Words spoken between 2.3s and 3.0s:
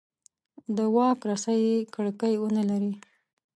ونه لري.